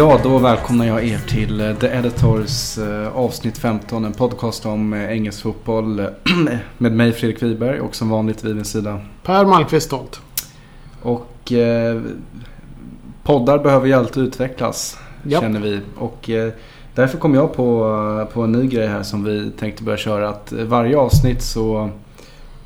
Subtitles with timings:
[0.00, 4.04] Ja, då välkomnar jag er till eh, The Editors eh, avsnitt 15.
[4.04, 6.06] En podcast om eh, engelsk fotboll
[6.78, 10.20] med mig Fredrik Wiberg och som vanligt vid min sida Per Malmqvist Stolt.
[11.02, 12.00] Och eh,
[13.22, 15.42] poddar behöver ju alltid utvecklas Japp.
[15.42, 15.80] känner vi.
[15.98, 16.52] Och eh,
[16.94, 20.28] därför kom jag på, på en ny grej här som vi tänkte börja köra.
[20.28, 21.90] Att varje avsnitt så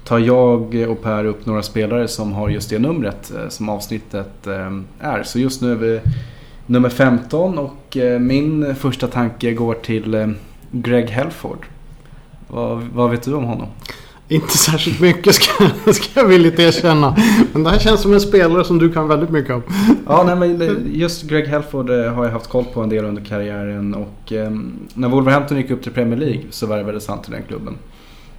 [0.04, 4.46] tar jag och Per upp några spelare som har just det numret som avsnittet
[5.00, 5.22] är.
[5.22, 6.00] Så just nu är vi
[6.66, 10.28] nummer 15 och eh, min första tanke går till eh,
[10.70, 11.66] Greg Helford.
[12.48, 13.66] Vad, vad vet du om honom?
[14.28, 17.16] Inte särskilt mycket ska, ska jag villigt erkänna.
[17.52, 19.62] Men det här känns som en spelare som du kan väldigt mycket om.
[20.08, 23.22] Ja, nej, men just Greg Helford eh, har jag haft koll på en del under
[23.24, 24.32] karriären och
[24.94, 27.76] när Wolverhampton gick upp till Premier League så värvades han till den klubben.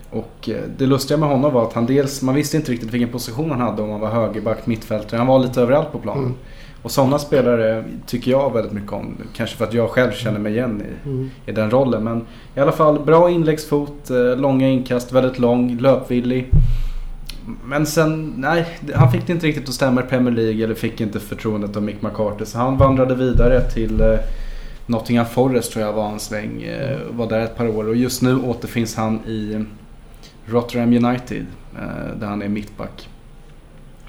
[0.09, 3.51] Och det lustiga med honom var att han dels, man visste inte riktigt vilken position
[3.51, 5.17] han hade om han var högerback, mittfältare.
[5.17, 6.23] Han var lite överallt på planen.
[6.23, 6.37] Mm.
[6.85, 9.17] Och sådana spelare tycker jag väldigt mycket om.
[9.35, 11.29] Kanske för att jag själv känner mig igen i, Mm.
[11.45, 12.03] i den rollen.
[12.03, 16.49] Men i alla fall bra inläggsfot, eh, långa inkast, väldigt lång, löpvillig.
[17.65, 21.01] Men sen, nej, han fick det inte riktigt att stämma i Premier League eller fick
[21.01, 22.45] inte förtroendet av Mick McCarthy.
[22.45, 24.15] Så han vandrade vidare till eh,
[24.85, 26.63] Nottingham Forest tror jag var en sväng.
[26.63, 29.65] Eh, var där ett par år och just nu återfinns han i
[30.45, 31.45] Rotterdam United.
[32.19, 33.09] Där han är mittback.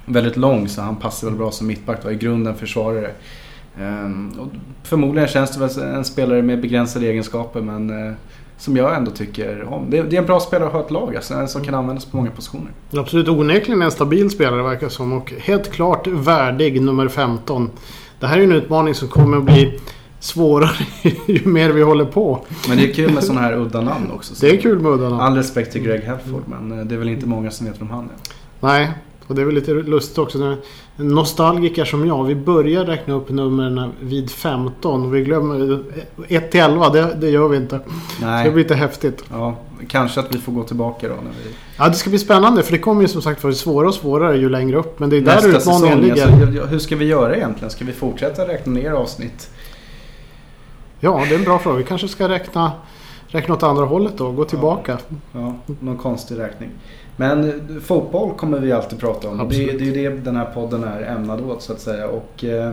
[0.06, 2.04] Väldigt lång så han passar väl bra som mittback.
[2.04, 3.10] Var i grunden försvarare.
[3.80, 4.48] Ehm, och
[4.82, 8.14] förmodligen känns det väl en spelare med begränsade egenskaper men eh,
[8.58, 9.90] som jag ändå tycker om.
[9.90, 12.16] Det, är en bra spelare att ha ett lag alltså, en som kan användas på
[12.16, 12.70] många positioner.
[12.92, 15.12] Absolut onekligen en stabil spelare verkar som.
[15.12, 17.70] Och helt klart värdig nummer 15.
[18.20, 19.80] Det här är en utmaning som kommer att bli
[20.20, 20.86] svårare
[21.26, 22.44] ju mer vi håller på.
[22.68, 24.34] Men det är kul med sådana här udda namn också.
[24.34, 25.22] Så Det är kul med uddarna.
[25.22, 27.90] All respekt till Greg Helford men eh, det är väl inte många som vet vem
[27.90, 28.16] han är.
[28.60, 28.92] Nej,
[29.26, 30.38] och det är väl lite lustigt också.
[30.38, 30.56] när
[30.96, 35.82] Nostalgiker som jag, vi börjar räkna upp numren vid 15 och vi glömmer
[36.28, 36.88] 1 till 11.
[36.90, 37.78] Det, det gör vi inte.
[37.78, 39.24] Så det blir Nej, lite häftigt.
[39.30, 39.56] ja,
[39.88, 41.50] kanske att vi får gå tillbaka då när vi...
[41.78, 44.36] Ja, det ska bli spännande för det kommer ju som sagt vara svårare och svårare
[44.36, 44.98] ju längre upp.
[44.98, 46.52] Men det är där Nästa utmaningen säsong, ligger.
[46.52, 47.70] alltså, hur ska vi göra egentligen?
[47.70, 49.50] Ska vi fortsätta räkna ner avsnitt?
[51.00, 51.76] Ja, det är en bra fråga.
[51.76, 52.72] Vi kanske ska räkna,
[53.26, 54.32] räkna åt andra hållet då.
[54.32, 54.98] Gå tillbaka.
[55.32, 56.70] Ja, någon konstig räkning.
[57.16, 59.36] Men fotboll kommer vi alltid prata om.
[59.36, 59.78] Det, Absolut.
[59.78, 62.08] det är ju det den här podden är ämnad åt så att säga.
[62.08, 62.72] Och eh,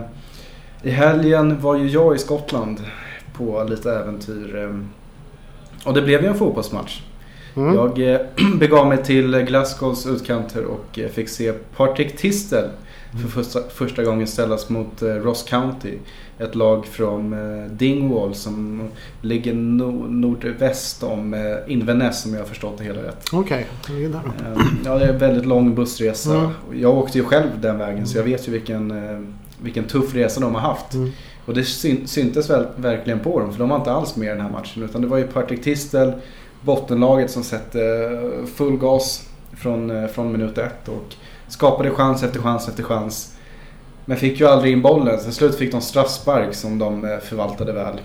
[0.81, 2.79] i helgen var ju jag i Skottland
[3.33, 4.55] på lite äventyr.
[4.55, 4.79] Eh,
[5.87, 7.01] och det blev ju en fotbollsmatch.
[7.55, 7.75] Mm.
[7.75, 8.21] Jag eh,
[8.59, 12.69] begav mig till Glasgows utkanter och eh, fick se Partick Thistle
[13.21, 15.97] för första, första gången ställas mot eh, Ross County.
[16.39, 18.81] Ett lag från eh, Dingwall som
[19.21, 21.41] ligger no- nordväst om eh,
[21.73, 23.25] Inverness om jag har förstått det hela rätt.
[23.33, 24.45] Okej, vi är där då.
[24.61, 26.35] Eh, Ja, det är en väldigt lång bussresa.
[26.37, 26.51] Mm.
[26.73, 28.93] Jag åkte ju själv den vägen så jag vet ju vilken,
[29.61, 30.93] vilken tuff resa de har haft.
[30.93, 31.11] Mm.
[31.45, 34.29] Och det syn- syntes väl, verkligen på dem för de var inte alls med i
[34.29, 34.83] den här matchen.
[34.83, 36.13] Utan det var ju Partick Thistle,
[36.61, 40.87] bottenlaget som sätte eh, full gas från, från minut ett.
[40.89, 41.15] Och
[41.53, 43.35] skapade chans efter chans efter chans.
[44.05, 45.19] Men fick ju aldrig in bollen.
[45.19, 48.01] Till slut fick de straffspark som de eh, förvaltade väl.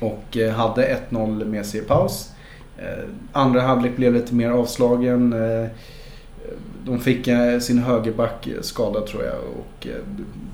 [0.00, 2.30] Och eh, hade 1-0 med sig i paus.
[2.78, 5.34] Eh, Andra halvlek blev lite mer avslagen.
[6.84, 7.28] De fick
[7.60, 9.86] sin högerback skadad tror jag och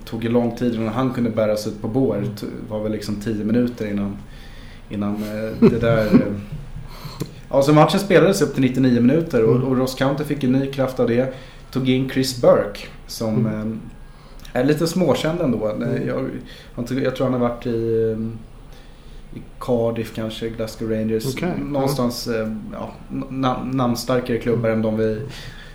[0.05, 2.25] tog ju lång tid innan han kunde bäras ut på bår.
[2.41, 4.17] Det var väl liksom 10 minuter innan,
[4.89, 5.25] innan
[5.61, 6.09] det där...
[7.51, 10.73] Ja, så matchen spelades upp till 99 minuter och, och Ross County fick en ny
[10.73, 11.35] kraft av det.
[11.71, 15.67] Tog in Chris Burke som eh, är lite småkänd ändå.
[15.69, 16.07] Mm.
[16.07, 16.31] Jag,
[16.77, 21.35] jag, tror- han har varit i, eh, i Cardiff kanske, Glasgow Rangers.
[21.35, 21.53] Okej.
[21.65, 22.91] Någonstans eh, ja,
[23.31, 25.23] nam- namnstarkare klubbar än de vi,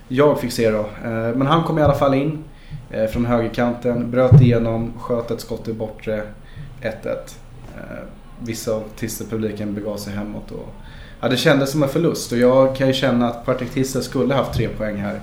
[0.07, 0.79] jag fick se då.
[0.79, 2.43] Eh, Men han kom i alla fall in
[2.91, 6.23] eh, från högerkanten, bröt igenom, sköt ett skott i bortre
[6.81, 6.91] 1-1.
[7.05, 7.81] Eh,
[8.45, 10.51] Vissa av Tisse-publiken begav sig hemåt.
[10.51, 10.69] Och,
[11.21, 14.33] ja, det kändes som en förlust och jag kan ju känna att Partick Tisse skulle
[14.33, 15.21] haft tre poäng här.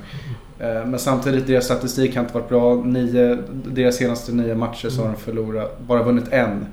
[0.61, 2.75] Eh, Men samtidigt, deras statistik har inte varit bra.
[2.75, 6.67] Nio, deras senaste nio matcher så har de förlorat, bara vunnit en.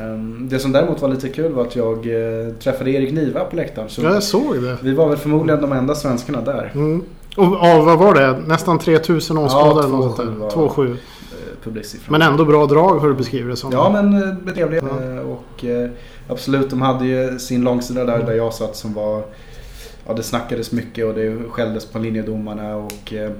[0.00, 3.56] Ehm, Det som däremot var lite kul var att jag eh, träffade Erik Niva på
[3.56, 3.88] läktaren.
[3.88, 4.76] Så Ja, jag såg det.
[4.82, 6.70] vi var väl förmodligen de enda svenskarna där.
[6.74, 7.02] Mm.
[7.36, 8.38] Och ja, vad var det?
[8.46, 10.56] Nästan 3000 åskådare något 2-7 sånt var- där.
[10.56, 10.90] 2-7.
[11.76, 12.00] eh.
[12.08, 13.72] Men ändå bra drag har du beskrivit det som.
[13.72, 14.82] Ja men trevliga.
[14.84, 15.20] Ja.
[15.20, 15.64] Och
[16.28, 19.22] absolut, de hade ju sin långsida där, där jag satt som var...
[20.10, 23.12] Ja det snackades mycket och det skälldes på linjedomarna och...
[23.12, 23.30] eh,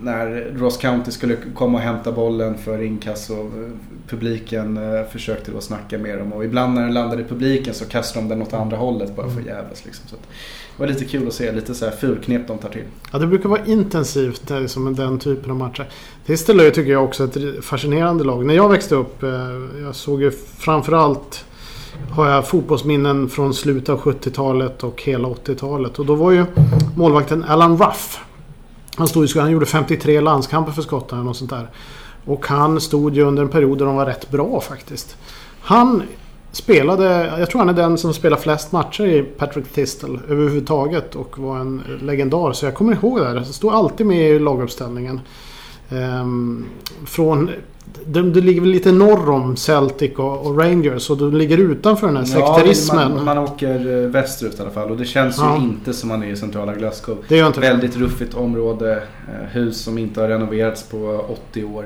[0.00, 3.50] när Ross County skulle komma och hämta bollen för inkasso.
[4.08, 7.84] Publiken eh, försökte då snacka med dem och ibland när den landade i publiken så
[7.84, 9.84] kastade de den åt andra hållet bara för att jävlas.
[9.84, 10.08] Liksom.
[10.08, 12.84] Så det var lite kul att se, lite så här fulknep de tar till.
[13.12, 15.88] Ja, det brukar vara intensivt liksom, den typen av matcher.
[16.26, 18.46] Tistelö tycker jag också är ett fascinerande lag.
[18.46, 19.30] När jag växte upp, eh,
[19.82, 21.44] jag såg ju framförallt
[22.10, 25.98] har jag fotbollsminnen från slutet av 70-talet och hela 80-talet.
[25.98, 26.44] Och då var ju
[26.96, 28.20] målvakten Alan Ruff.
[28.96, 31.70] Han, stod, han gjorde 53 landskamper för Skottland och sånt där.
[32.24, 35.16] Och han stod ju under en period där de var rätt bra faktiskt.
[35.60, 36.02] Han
[36.52, 41.38] spelade, jag tror han är den som spelar flest matcher i Patrick Tistel överhuvudtaget och
[41.38, 42.52] var en legendar.
[42.52, 43.34] Så jag kommer ihåg det här.
[43.34, 45.20] Han stod alltid med i laguppställningen.
[45.90, 46.64] Ehm,
[47.04, 47.50] från,
[48.06, 52.06] det, det, ligger väl lite norr om Celtic och, och Rangers och du ligger utanför
[52.06, 53.14] den här ja, sekterismen.
[53.14, 55.56] Man, man åker eh, västerut i alla fall och det känns ja.
[55.56, 57.18] ju inte som man är i centrala Glasgow.
[57.28, 59.02] Det gör inte Väldigt ruffigt område.
[59.28, 61.84] Eh, hus som inte har renoverats på 80 år.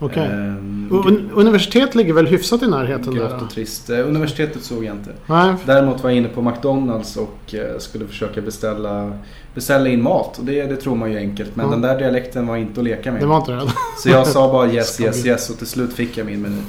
[0.00, 0.28] Okay.
[0.28, 3.14] Um, universitet ligger väl hyfsat i närheten?
[3.14, 3.90] Grått och trist.
[3.90, 5.10] Uh, universitetet såg jag inte.
[5.26, 5.54] Nej.
[5.66, 9.12] Däremot var jag inne på McDonalds och skulle försöka beställa,
[9.54, 10.38] beställa in mat.
[10.38, 11.56] Och det, det tror man ju enkelt.
[11.56, 11.80] Men mm.
[11.80, 13.20] den där dialekten var inte att leka med.
[13.20, 13.72] Det var inte det?
[13.98, 16.62] Så jag sa bara yes, yes, yes och till slut fick jag min meny.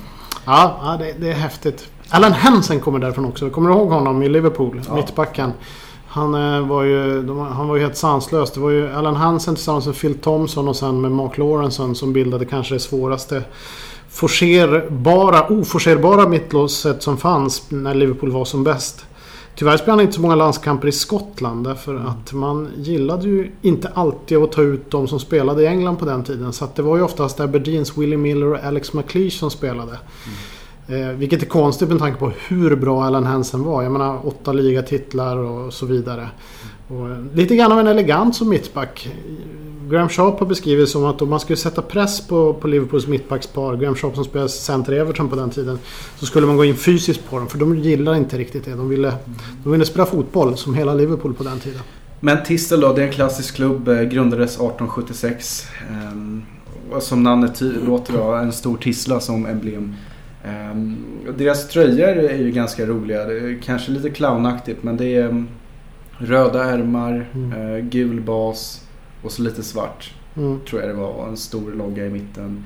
[0.46, 1.88] Ja, ja det, det är häftigt.
[2.10, 3.50] Alan Hansen kommer därifrån också.
[3.50, 4.82] Kommer du ihåg honom i Liverpool?
[4.88, 4.96] Ja.
[4.96, 5.54] Mittbacken.
[6.08, 8.52] Han eh, var, ju, de, han var ju helt sanslös.
[8.52, 12.14] Det var ju Alan Hansen tillsammans med Phil Thompson och sen med Mark Lawrenson som
[12.14, 13.44] bildade kanske det svåraste
[14.10, 19.06] forcerbara, oforcerbara mittlåset som fanns när Liverpool var som bäst.
[19.56, 23.88] Tyvärr spelade han inte så många landskamper i Skottland därför att man gillade ju inte
[23.94, 26.54] alltid att ta ut de som spelade i England på den tiden.
[26.54, 30.00] Så det var ju oftast Aberdeens Willie Miller och Alex McLeish som spelade.
[30.88, 31.10] Mm.
[31.10, 33.84] Eh, vilket är konstigt med tanke på hur bra Alan Hansen var.
[33.84, 36.30] Jag menar åtta ligatitlar och så vidare.
[36.88, 39.10] Och eh, lite grann av en elegant som mittback.
[39.90, 43.76] Graham Sharp har beskrivit som att om man skulle sätta press på, på Liverpools mittbackspar,
[43.76, 45.80] Graham Sharp som spelade center Everton på den tiden,
[46.20, 47.48] så skulle man gå in fysiskt på dem.
[47.48, 48.72] För de gillar inte riktigt det.
[48.72, 49.14] De ville,
[49.64, 51.82] de ville spela fotboll som hela Liverpool på den tiden.
[52.20, 53.88] Men Tistel då, det är en klassisk klubb.
[53.88, 55.68] Eh, grundades 1876.
[55.92, 56.44] Ehm,
[57.00, 59.96] som namnet låter då, en stor tissla som emblem.
[60.72, 60.98] Um,
[61.38, 63.26] deras tröjor är ju ganska roliga.
[63.26, 65.48] Det är kanske lite clownaktigt men det är um,
[66.18, 67.62] röda ärmar, mm.
[67.62, 68.84] uh, gul bas
[69.24, 70.14] och så lite svart.
[70.38, 70.60] Mm.
[70.70, 71.10] Tror jag det var.
[71.10, 72.66] Och en stor logga i mitten.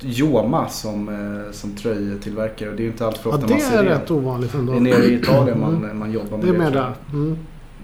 [0.00, 2.70] Joma som, uh, som tröjtillverkare.
[2.70, 3.82] Det är ju inte allt för ofta ja, man ser det.
[3.82, 4.72] Det är rätt ovanligt ändå.
[4.72, 5.98] Det är nere i Italien man, mm.
[5.98, 6.58] man jobbar med det.
[6.58, 6.94] Det är där.
[7.12, 7.38] Mm.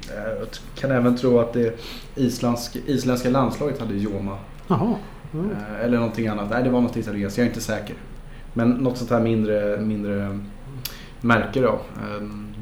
[0.09, 1.81] Jag kan även tro att det
[2.15, 4.39] isländska, isländska landslaget hade Joma.
[4.67, 4.95] Jaha.
[5.35, 5.51] Mm.
[5.83, 6.51] Eller någonting annat.
[6.51, 7.39] Nej, det var något italienskt.
[7.39, 7.97] Jag är inte säker.
[8.53, 10.41] Men något sånt här mindre, mindre
[11.21, 11.81] märke då.
[12.03, 12.55] Ehm,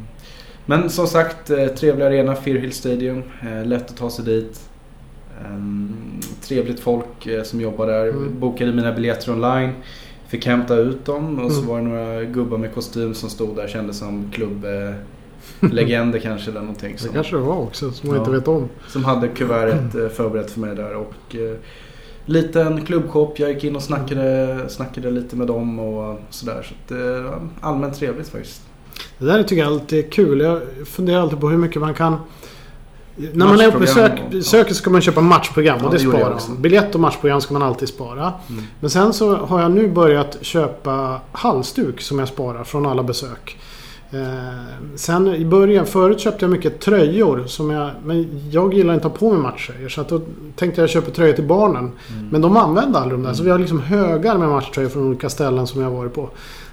[0.67, 3.23] men som sagt, eh, trevlig arena, Fearhill Stadium.
[3.43, 4.61] Eh, lätt att ta sig dit.
[5.45, 8.09] Ehm, trevligt folk eh, som jobbar där.
[8.09, 8.41] Mm.
[8.41, 9.71] Bokade mina biljetter online.
[10.29, 11.69] Fick hämta ut dem och så mm.
[11.71, 16.99] var det några gubbar med kostym som stod där kändes som klubblegender kanske eller någonting.
[16.99, 18.69] Som, det kanske det var också som man ja, inte vet om.
[18.89, 21.37] Som hade kuvertet förberett för mig där och
[22.25, 23.39] liten klubbshop.
[23.39, 26.63] Jag gick in och snackade, snackade lite med dem och sådär.
[26.69, 28.63] Så det allmänt trevligt faktiskt.
[29.19, 30.41] Det där tycker jag alltid är kul.
[30.41, 32.17] Jag funderar alltid på hur mycket man kan...
[33.17, 36.41] När man är på besök, besöket ska man köpa matchprogram och ja, det, det sparar
[36.49, 36.63] man.
[36.63, 38.33] Biljett och matchprogram ska man alltid spara.
[38.49, 38.65] Mm.
[38.81, 43.59] Men sen så har jag nu börjat köpa halsduk som jag sparar från alla besök.
[44.13, 47.45] Eh, sen i början, förut köpte jag mycket tröjor.
[47.47, 49.89] Som jag, men jag gillar inte att ha på mig matchtröjor.
[49.89, 50.21] Så att då
[50.57, 51.93] tänkte jag köpa tröjor till barnen.
[52.13, 52.29] Mm.
[52.31, 53.29] Men de använde aldrig de där.
[53.29, 53.35] Mm.
[53.35, 56.31] Så vi har liksom högar med matchtröjor från olika ställen som jag har varit på.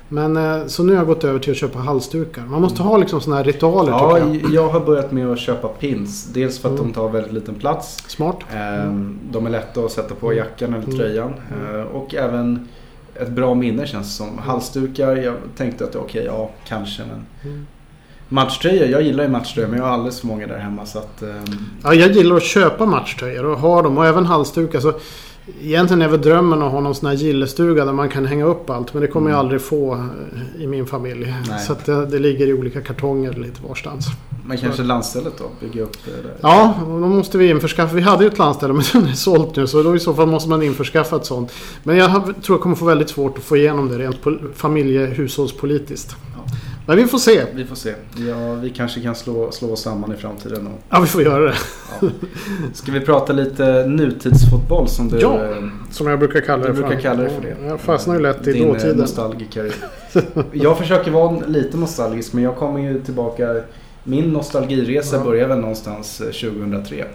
[0.09, 2.41] Men eh, så nu har jag gått över till att köpa halsdukar.
[2.41, 4.51] Man måste ha liksom sådana här ritualer ja, jag.
[4.51, 4.69] jag.
[4.69, 6.25] har börjat med att köpa pins.
[6.33, 6.87] Dels för att mm.
[6.87, 8.03] de tar väldigt liten plats.
[8.07, 8.37] Smart.
[8.53, 9.19] Mm.
[9.31, 10.97] De är lätta att sätta på jackan eller mm.
[10.97, 11.33] tröjan.
[11.69, 11.87] Mm.
[11.87, 12.67] Och även
[13.21, 14.37] ett bra minne känns som.
[14.37, 17.51] Halsdukar, jag tänkte att okej, okay, ja kanske men.
[17.51, 17.67] Mm.
[18.31, 21.23] Matchtröjor, jag gillar ju matchtröjor men jag har alldeles för många där hemma så att...
[21.23, 21.65] Um...
[21.83, 24.79] Ja, jag gillar att köpa matchtröjor och ha dem och även halsdukar.
[24.79, 24.93] Så
[25.61, 28.69] Egentligen är väl drömmen att ha någon sån här gillestuga där man kan hänga upp
[28.69, 28.93] allt.
[28.93, 29.31] Men det kommer mm.
[29.31, 31.35] jag aldrig få eh, i min familj.
[31.49, 31.59] Nej.
[31.59, 34.05] Så det, det, ligger i olika kartonger lite varstans.
[34.45, 35.67] Men kanske landstället då?
[35.67, 36.35] Bygga upp det där?
[36.41, 37.95] Ja, då måste vi införskaffa.
[37.95, 39.67] Vi hade ju ett landställe men den är sålt nu.
[39.67, 41.51] Så då i så fall måste man införskaffa ett sånt.
[41.83, 44.17] Men jag tror jag kommer få väldigt svårt att få igenom det rent
[44.55, 46.15] familjehushållspolitiskt.
[46.89, 47.45] Men vi får se.
[47.53, 47.93] Vi får se.
[48.27, 50.67] Ja, vi kanske kan slå, slå oss samman i framtiden.
[50.67, 50.79] Och...
[50.89, 51.55] Ja, vi får göra det.
[52.01, 52.09] Ja.
[52.73, 55.19] Ska vi prata lite nutidsfotboll som du...
[55.19, 55.39] Ja,
[55.91, 56.73] som jag brukar kalla det.
[56.73, 57.55] Du brukar kalla det för det.
[57.67, 58.97] Jag fastnar ju lätt i Din eh, dåtiden.
[58.97, 59.73] nostalgiker.
[60.51, 63.61] jag försöker vara lite nostalgisk men jag kommer ju tillbaka.
[64.03, 65.23] Min nostalgiresa ja.
[65.23, 66.99] börjar väl någonstans 2003.
[66.99, 67.05] Eh,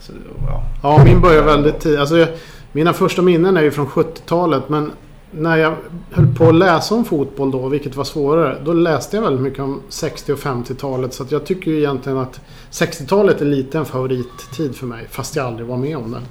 [0.00, 0.12] Så,
[0.46, 0.62] ja.
[0.82, 1.98] ja, min börjar väldigt tidigt.
[2.00, 2.26] Alltså,
[2.72, 4.92] Mina första minnen är ju från 70-talet men
[5.30, 5.76] när jag
[6.10, 9.60] höll på att läsa om fotboll då, vilket var svårare, då läste jag väldigt mycket
[9.60, 11.14] om 60 och 50-talet.
[11.14, 15.36] Så att jag tycker ju egentligen att 60-talet är lite en favorittid för mig, fast
[15.36, 16.22] jag aldrig var med om den.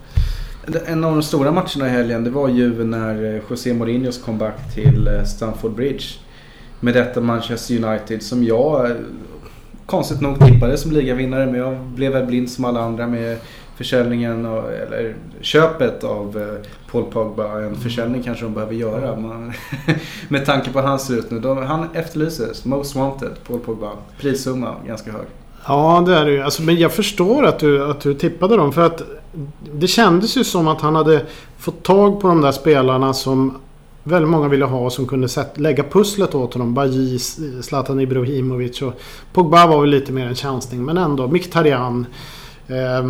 [0.86, 4.74] En av de stora matcherna i helgen det var ju när eh, José Mourinhos comeback
[4.76, 6.06] till eh, Stamford Bridge.
[6.80, 8.98] Med detta Manchester United som jag eh,
[9.86, 13.38] konstigt nog tippade som ligavinnare men jag blev väl blind som alla andra med
[13.80, 16.58] försäljningen och, eller köpet av
[16.92, 17.60] Paul Pogba.
[17.62, 19.16] En försäljning kanske de behöver göra.
[19.16, 19.54] Man,
[20.30, 21.40] med tanke på hur han ser ut nu.
[21.40, 22.66] De, han efterlyses.
[22.66, 23.92] Most wanted, Paul Pogba.
[24.20, 25.26] Prissumma ganska hög.
[25.68, 26.42] Ja, det är det ju.
[26.42, 28.74] Alltså, men jag förstår att du, att du tippade dem.
[28.74, 29.02] För att
[29.74, 31.26] det kändes ju som att han hade
[31.58, 33.58] fått tag på de där spelarna som
[34.04, 36.74] väldigt många ville ha som kunde sätt, lägga pusslet åt honom.
[36.74, 37.20] Bajy,
[37.62, 38.94] Zlatan Ibrahimovic och
[39.34, 40.86] Pogba var väl lite mer en chansning.
[40.86, 42.06] Men ändå, Mkhitaryan.
[42.68, 43.04] Eh,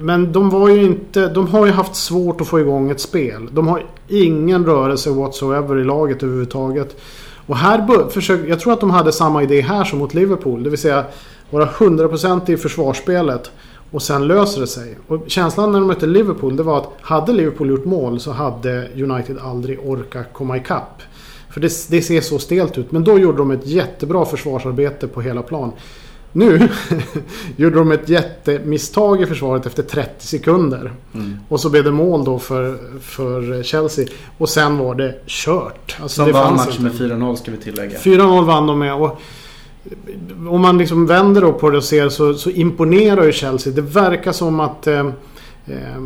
[0.00, 1.28] men de var ju inte...
[1.28, 3.48] De har ju haft svårt att få igång ett spel.
[3.52, 6.96] De har ingen rörelse whatsoever i laget överhuvudtaget.
[7.46, 8.48] Och här försöker...
[8.48, 10.62] jag tror att de hade samma idé här som mot Liverpool.
[10.62, 11.04] Det vill säga
[11.50, 13.50] vara 100% i försvarsspelet.
[13.90, 14.96] Och sen löser det sig.
[15.06, 18.88] Och känslan när de mötte Liverpool det var att hade Liverpool gjort mål så hade
[18.94, 21.02] United aldrig orkat komma ikapp.
[21.50, 22.92] För det, det ser så stelt ut.
[22.92, 25.72] Men då gjorde de ett jättebra försvarsarbete på hela plan.
[26.32, 26.68] Nu
[27.56, 30.92] gjorde de ett jättemisstag i försvaret efter 30 sekunder.
[31.14, 31.36] Mm.
[31.48, 34.06] Och så blev det mål då för, för Chelsea.
[34.38, 35.96] Och sen var det kört.
[36.02, 37.98] Alltså, Som vann matchen med 4-0 ska vi tillägga.
[37.98, 38.94] 4-0 vann de med.
[38.94, 39.20] Och
[40.48, 43.72] om man liksom vänder då på det och ser så, så imponerar ju Chelsea.
[43.72, 45.06] Det verkar som att eh,
[45.66, 46.00] eh,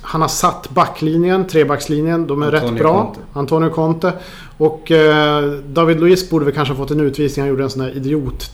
[0.00, 2.26] han har satt backlinjen, trebackslinjen.
[2.26, 3.04] De är Antonio rätt bra.
[3.04, 3.20] Conte.
[3.32, 4.12] Antonio Conte.
[4.58, 7.42] Och eh, David Luiz borde väl kanske ha fått en utvisning.
[7.42, 8.50] Han gjorde en sån här idiot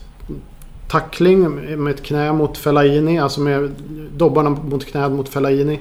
[0.93, 1.51] tackling
[1.85, 3.19] med ett knä mot Fellaini.
[3.19, 3.75] Alltså med
[4.17, 5.81] dobbarna mot knät mot Fellaini.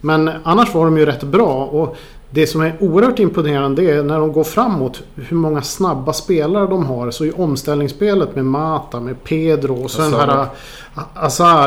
[0.00, 1.64] Men annars var de ju rätt bra.
[1.64, 1.96] Och
[2.30, 6.86] det som är oerhört imponerande är när de går framåt hur många snabba spelare de
[6.86, 7.10] har.
[7.10, 10.48] Så i omställningsspelet med Mata, med Pedro och så den här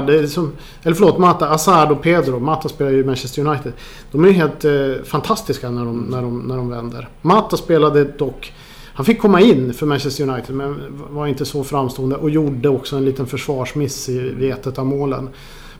[0.09, 0.51] är som,
[0.83, 2.39] eller förlåt, Mata, Azar och Pedro.
[2.39, 3.73] Mata spelar ju i Manchester United.
[4.11, 7.09] De är helt eh, fantastiska när de, när, de, när de vänder.
[7.21, 8.53] Mata spelade dock
[9.01, 10.75] han fick komma in för Manchester United men
[11.09, 15.29] var inte så framstående och gjorde också en liten försvarsmiss i, vid ett av målen.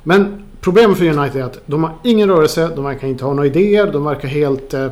[0.04, 3.48] Men problemet för United är att de har ingen rörelse, de verkar inte ha några
[3.48, 4.88] idéer, de verkar helt eh,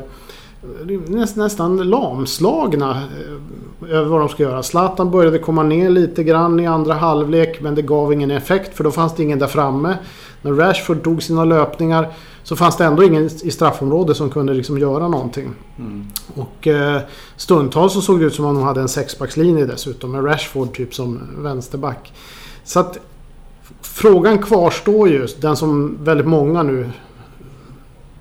[1.34, 4.62] nästan lamslagna eh, över vad de ska göra.
[4.62, 8.84] Zlatan började komma ner lite grann i andra halvlek men det gav ingen effekt för
[8.84, 9.98] då fanns det ingen där framme.
[10.42, 12.08] När Rashford tog sina löpningar
[12.42, 15.50] så fanns det ändå ingen i straffområdet som kunde liksom göra någonting.
[15.78, 16.06] Mm.
[16.34, 17.00] Och eh,
[17.36, 20.94] stundtals så såg det ut som om de hade en sexbackslinje dessutom med Rashford typ
[20.94, 22.12] som vänsterback.
[22.64, 22.98] Så att
[23.82, 26.90] frågan kvarstår ju, den som väldigt många nu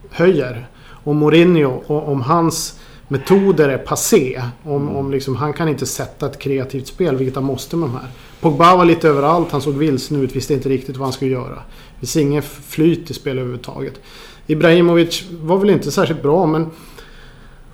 [0.10, 0.68] höjer.
[1.04, 4.42] Om Mourinho och om hans metoder är passé.
[4.64, 4.96] Om, mm.
[4.96, 8.10] om liksom, han kan inte sätta ett kreativt spel, vilket han måste med de här.
[8.42, 11.56] Pogba var lite överallt, han såg vilsen ut, visste inte riktigt vad han skulle göra.
[11.56, 13.94] Det finns inget flyt i spel överhuvudtaget.
[14.48, 16.68] Ibrahimovic var väl inte särskilt bra men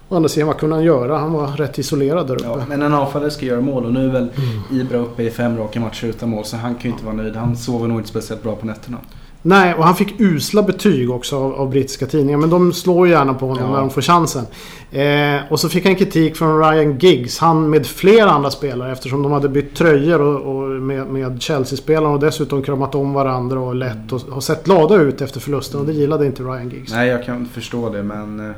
[0.10, 1.18] Å andra sidan, vad kunde han göra?
[1.18, 2.46] Han var rätt isolerad där uppe.
[2.46, 4.82] Ja, men en anfallare ska göra mål och nu är väl mm.
[4.82, 6.46] Ibra uppe i fem raka matcher utan mål.
[6.46, 7.36] Så han kan ju inte vara nöjd.
[7.36, 8.98] Han sover nog inte speciellt bra på nätterna.
[9.48, 12.38] Nej, och han fick usla betyg också av, av brittiska tidningar.
[12.38, 13.72] Men de slår gärna på honom ja.
[13.72, 14.46] när de får chansen.
[14.92, 17.40] Eh, och så fick han kritik från Ryan Giggs.
[17.40, 22.14] Han med flera andra spelare eftersom de hade bytt tröjor och, och med, med Chelsea-spelarna
[22.14, 25.80] och dessutom kramat om varandra och lätt och, och sett glada ut efter förlusten.
[25.80, 26.92] Och det gillade inte Ryan Giggs.
[26.92, 28.54] Nej, jag kan förstå det men...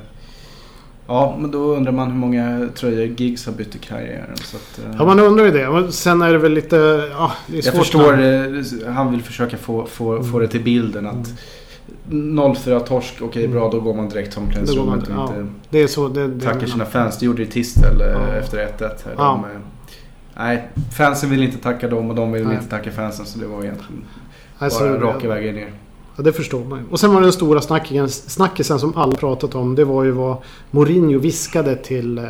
[1.08, 4.38] Eh, Ja, men då undrar man hur många tröjor Giggs har bytt i karriären.
[4.38, 4.96] Så att, uh...
[5.00, 5.70] Ja, man undrar ju det.
[5.70, 7.10] Men sen är det väl lite...
[7.12, 7.74] Ja, det är svårt.
[7.74, 8.92] Jag förstår det.
[8.92, 10.32] Han vill försöka få, få, mm.
[10.32, 11.14] få det till bilden att
[12.12, 12.40] mm.
[12.40, 15.80] 0-4 torsk, okej okay, bra då går man direkt till omklädningsrummet och ja, inte det
[15.80, 17.20] är så, det, det tackar sina fans.
[17.20, 18.34] Det gjorde ju Tistel eh, ja.
[18.34, 18.92] efter 1-1.
[19.18, 19.44] Ja.
[19.44, 19.46] De,
[20.34, 22.56] nej, fansen vill inte tacka dem och de vill nej.
[22.56, 23.26] inte tacka fansen.
[23.26, 24.06] Så det var egentligen
[24.58, 25.72] alltså, bara raka vägen ner.
[26.18, 29.76] Ja, det förstår man Och sen var det den stora snackisen som alla pratat om.
[29.76, 30.38] Det var ju vad
[30.72, 32.24] Mourinho viskade till eh,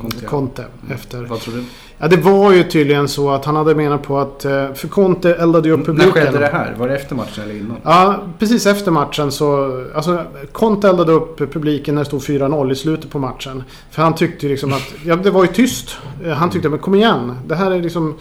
[0.00, 0.26] Conte.
[0.26, 0.94] Conte mm.
[0.94, 1.24] efter.
[1.24, 1.64] Vad tror du?
[1.98, 4.44] Ja, det var ju tydligen så att han hade menat på att...
[4.44, 6.12] Eh, för Conte eldade ju upp publiken.
[6.14, 6.74] När skedde det här?
[6.78, 7.76] Var det efter matchen eller innan?
[7.82, 9.80] Ja, precis efter matchen så...
[9.94, 13.62] Alltså, Conte eldade upp publiken när det stod 4-0 i slutet på matchen.
[13.90, 14.94] För han tyckte liksom att...
[15.04, 15.96] Ja, det var ju tyst.
[16.24, 17.36] Eh, han tyckte, men kom igen.
[17.46, 18.14] Det här är liksom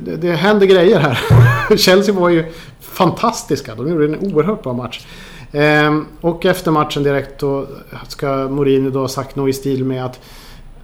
[0.00, 1.18] det, det händer grejer här.
[1.76, 2.44] Chelsea var ju
[2.80, 3.74] fantastiska.
[3.74, 5.06] De gjorde en oerhört bra match.
[5.52, 7.66] Ehm, och efter matchen direkt då
[8.08, 10.20] ska Mourinho då ha sagt något i stil med att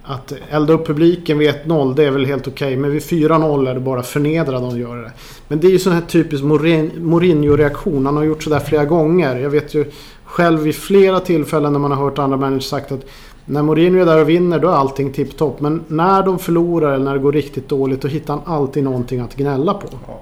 [0.03, 2.67] att elda upp publiken vid 1-0 det är väl helt okej.
[2.67, 2.77] Okay.
[2.77, 5.11] Men vid 4-0 är det bara förnedrande att göra det.
[5.47, 8.05] Men det är ju sån här typisk Mourinho-reaktion.
[8.05, 9.35] Han har gjort sådär flera gånger.
[9.35, 9.85] Jag vet ju
[10.31, 13.05] själv vid flera tillfällen när man har hört andra managers sagt att
[13.45, 15.59] när Mourinho är där och vinner då är allting tipptopp.
[15.59, 19.19] Men när de förlorar eller när det går riktigt dåligt då hittar han alltid någonting
[19.19, 19.87] att gnälla på.
[20.07, 20.21] Ja.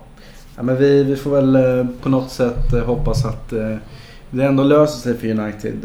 [0.55, 3.75] ja men vi, vi får väl eh, på något sätt eh, hoppas att eh,
[4.29, 5.75] det ändå löser sig för United.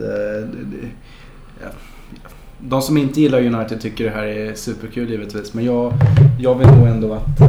[2.58, 5.54] De som inte gillar United tycker det här är superkul givetvis.
[5.54, 5.92] Men jag,
[6.40, 7.40] jag vill nog ändå att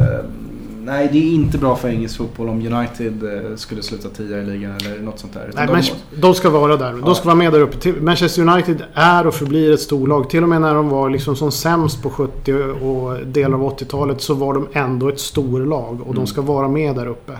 [0.85, 4.45] nej, det är inte bra för engelsk fotboll om United eh, skulle sluta tia i
[4.45, 5.51] ligan eller något sånt där.
[5.55, 6.93] Nej, de, de ska vara där.
[6.93, 7.93] De ska vara med där uppe.
[8.01, 10.29] Manchester United är och förblir ett storlag.
[10.29, 14.21] Till och med när de var liksom som sämst på 70 och delar av 80-talet
[14.21, 16.01] så var de ändå ett storlag.
[16.01, 16.15] Och mm.
[16.15, 17.31] de ska vara med där uppe.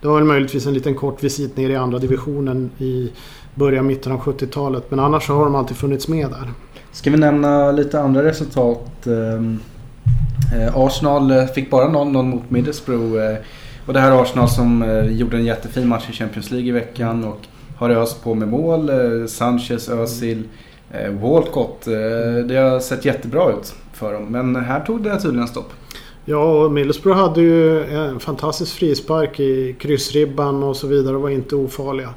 [0.00, 3.10] Det var väl möjligtvis en liten kort visit ner i andra divisionen i
[3.54, 4.90] början, mitten av 70-talet.
[4.90, 6.52] Men annars så har de alltid funnits med där.
[6.92, 9.06] Ska vi nämna lite andra resultat?
[10.54, 13.24] Eh, Arsenal eh, fick bara 0-0 mot Middlesbrough.
[13.24, 13.36] Eh,
[13.86, 17.24] och det här Arsenal som eh, gjorde en jättefin match i Champions League i veckan
[17.24, 17.40] och
[17.76, 18.88] har öst på med mål.
[18.88, 20.42] Eh, Sanchez, Özil,
[21.20, 21.84] Walcott.
[22.48, 24.24] Det har sett jättebra ut för dem.
[24.24, 25.72] Men här tog det tydligen stopp.
[26.24, 31.30] Ja, och Middlesbrough hade ju en fantastisk frispark i kryssribban och så vidare och var
[31.30, 32.14] inte ofarliga.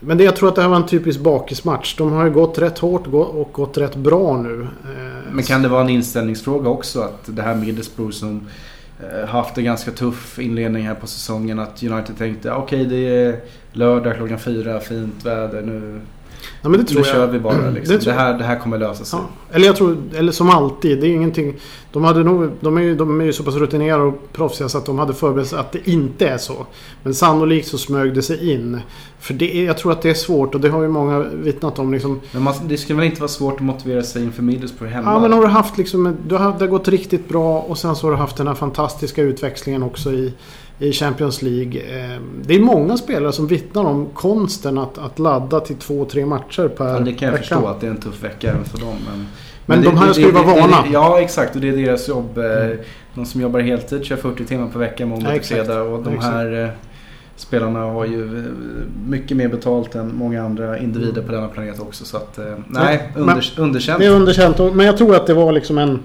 [0.00, 1.96] Men det, jag tror att det här var en typisk bakismatch.
[1.96, 4.62] De har ju gått rätt hårt och gått rätt bra nu.
[4.84, 8.46] Eh, Men kan det vara en inställningsfråga också att det här Middlesbrough som
[9.02, 12.96] eh, haft en ganska tuff inledning här på säsongen att United tänkte ah, okej okay,
[12.96, 13.40] det är
[13.72, 16.00] lördag klockan fyra, fint väder nu
[16.62, 17.14] Ja, men det tror nu jag.
[17.14, 17.70] kör vi bara.
[17.70, 17.96] Liksom.
[17.96, 19.18] Det, det, här, det här kommer lösa sig.
[19.18, 19.54] Ja.
[19.54, 21.00] Eller jag tror, eller som alltid.
[21.00, 21.56] Det är ingenting.
[21.92, 24.78] De, hade nog, de, är ju, de är ju så pass rutinerade och proffsiga så
[24.78, 26.66] att de hade förberett sig att det inte är så.
[27.02, 28.80] Men sannolikt så smög det sig in.
[29.18, 31.78] För det är, jag tror att det är svårt och det har ju många vittnat
[31.78, 31.92] om.
[31.92, 32.20] Liksom.
[32.32, 35.12] Men man, det skulle väl inte vara svårt att motivera sig inför Middlesbrough hemma?
[35.12, 37.96] Ja men har du haft liksom, du har, det har gått riktigt bra och sen
[37.96, 40.32] så har du haft den här fantastiska utväxlingen också i
[40.80, 41.80] i Champions League.
[41.80, 46.26] Eh, det är många spelare som vittnar om konsten att, att ladda till två, tre
[46.26, 46.98] matcher per vecka.
[46.98, 47.44] Ja, det kan jag vecka.
[47.44, 48.96] förstå att det är en tuff vecka även för dem.
[49.06, 49.26] Men,
[49.66, 50.84] men, men de här ska ju vara vana.
[50.92, 51.54] ja, exakt.
[51.54, 52.38] Och det är deras jobb.
[52.38, 52.78] Eh, mm.
[53.14, 55.82] De som jobbar heltid kör 40 timmar per vecka måndag till fredag.
[55.82, 56.68] Och de här eh,
[57.36, 58.52] spelarna har ju
[59.06, 61.26] mycket mer betalt än många andra individer mm.
[61.26, 62.04] på denna planet också.
[62.04, 63.98] Så att, nej, under, underkänt.
[63.98, 64.58] Det är underkänt.
[64.74, 65.98] Men jag tror att det var liksom en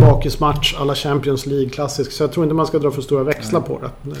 [0.00, 2.12] bakismatch alla Champions League klassisk.
[2.12, 4.14] Så jag tror inte man ska dra för stora växlar på det.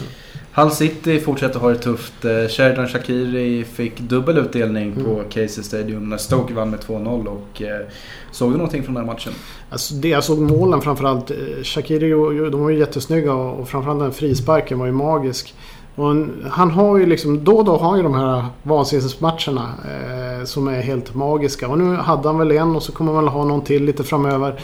[0.52, 2.24] Hull City fortsätter ha det tufft.
[2.24, 5.04] Eh, Sheridan Shakiri fick dubbel utdelning mm.
[5.04, 7.26] på Casey Stadium när Stoke vann med 2-0.
[7.26, 7.86] Och, eh,
[8.30, 9.32] såg du någonting från den här matchen?
[9.70, 11.30] Alltså det jag såg målen framförallt.
[11.30, 12.10] Eh, Shakiri
[12.50, 15.54] de var ju jättesnygga och framförallt den frisparken var ju magisk.
[15.94, 16.14] Och
[16.50, 20.68] han har ju liksom, då och då har han ju de här vansinnesmatcherna eh, som
[20.68, 21.68] är helt magiska.
[21.68, 24.04] Och nu hade han väl en och så kommer han väl ha någon till lite
[24.04, 24.60] framöver.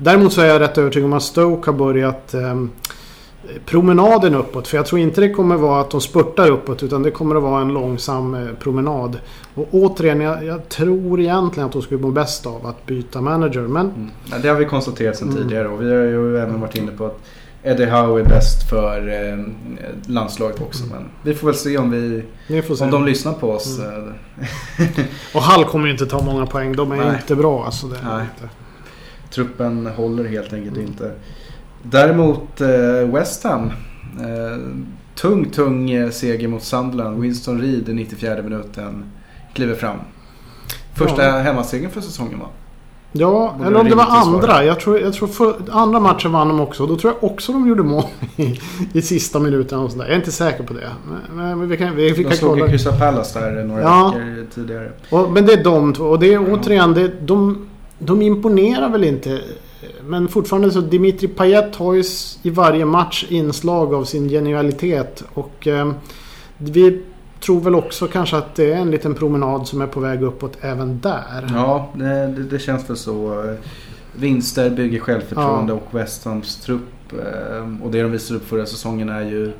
[0.00, 2.64] Däremot så är jag rätt övertygad om att Stoke har börjat eh,
[3.66, 4.68] promenaden uppåt.
[4.68, 7.42] För jag tror inte det kommer vara att de spurtar uppåt utan det kommer att
[7.42, 9.18] vara en långsam eh, promenad.
[9.54, 13.60] Och återigen, jag, jag, tror egentligen att de skulle må bäst av att byta manager.
[13.60, 13.86] Men...
[13.86, 14.10] Mm.
[14.30, 15.42] Ja, det har vi konstaterat sedan mm.
[15.42, 17.20] tidigare och vi har ju även varit inne på att
[17.62, 19.44] Eddie Howe är bäst för eh,
[20.06, 20.84] landslaget också.
[20.84, 20.96] Mm.
[20.96, 23.78] Men vi får väl se om, vi, vi om de lyssnar på oss.
[23.78, 24.08] Mm.
[24.78, 25.04] Eh.
[25.34, 26.76] och Hall kommer ju inte ta många poäng.
[26.76, 27.16] De är Nej.
[27.22, 27.64] inte bra.
[27.64, 28.48] Alltså, det är inte
[29.30, 30.88] truppen håller helt enkelt mm.
[30.88, 31.12] inte.
[31.82, 33.70] Däremot eh, West Ham.
[34.20, 34.58] Eh,
[35.14, 37.20] tung, tung eh, seger mot Sunderland.
[37.20, 39.04] Winston Reed i 94 minuten
[39.54, 39.98] kliver fram.
[40.94, 41.38] Första ja.
[41.38, 42.46] hemmasegern för säsongen va?
[43.12, 44.64] Ja, Borde eller om det var andra.
[44.64, 46.86] Jag tror, jag tror för, andra matchen vann de också.
[46.86, 48.04] Då tror jag också de gjorde mål
[48.36, 48.60] i,
[48.92, 49.78] i sista minuten.
[49.78, 50.90] Och Jag är inte säker på det.
[51.34, 54.14] Men, men vi kan, vi, vi de slog ju Crystal Palace där några ja.
[54.16, 54.92] veckor tidigare.
[55.10, 56.04] Och, men det är de två.
[56.04, 59.40] Och det är återigen, det, de, de imponerar väl inte.
[60.06, 62.04] Men fortfarande så Dimitri Payet har ju
[62.42, 65.24] i varje match inslag av sin genialitet.
[65.34, 65.92] Och eh,
[66.58, 67.02] vi
[67.40, 70.58] tror väl också kanske att det är en liten promenad som är på väg uppåt
[70.60, 71.50] även där.
[71.54, 73.44] Ja, det, det känns väl så.
[74.14, 75.76] Vinster bygger självförtroende ja.
[75.76, 79.52] och West Hams trupp eh, och det de visade upp förra säsongen är ju